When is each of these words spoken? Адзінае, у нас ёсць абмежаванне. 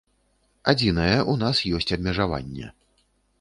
Адзінае, 0.71 1.17
у 1.33 1.35
нас 1.43 1.61
ёсць 1.81 1.95
абмежаванне. 1.99 2.73